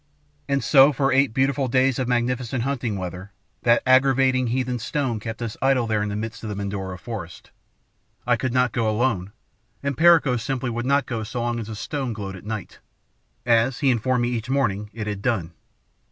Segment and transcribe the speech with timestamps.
[0.49, 5.43] "And so, for eight beautiful days of magnificent hunting weather, that aggravating heathen stone kept
[5.43, 7.51] us idle there in the midst of the Mindoro forest.
[8.25, 9.31] I could not go alone,
[9.83, 12.79] and Perico simply would not go so long as the stone glowed at night,
[13.45, 15.51] as, he informed me each morning, it had done.